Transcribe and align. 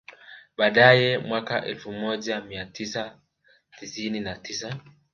Baadae 0.57 1.17
mwaka 1.17 1.65
elfu 1.65 1.91
moja 1.91 2.41
mia 2.41 2.65
tisa 2.65 3.17
tisini 3.79 4.19
na 4.19 4.35
tisa 4.35 4.79